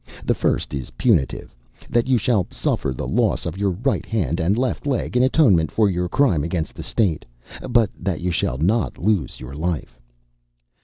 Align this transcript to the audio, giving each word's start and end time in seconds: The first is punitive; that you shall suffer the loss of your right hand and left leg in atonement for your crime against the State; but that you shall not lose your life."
The 0.25 0.33
first 0.33 0.73
is 0.73 0.89
punitive; 0.97 1.53
that 1.87 2.07
you 2.07 2.17
shall 2.17 2.47
suffer 2.49 2.91
the 2.91 3.07
loss 3.07 3.45
of 3.45 3.55
your 3.59 3.69
right 3.69 4.03
hand 4.03 4.39
and 4.39 4.57
left 4.57 4.87
leg 4.87 5.15
in 5.15 5.21
atonement 5.21 5.69
for 5.69 5.91
your 5.91 6.09
crime 6.09 6.43
against 6.43 6.73
the 6.73 6.81
State; 6.81 7.23
but 7.69 7.91
that 7.99 8.19
you 8.19 8.31
shall 8.31 8.57
not 8.57 8.97
lose 8.97 9.39
your 9.39 9.53
life." 9.53 9.99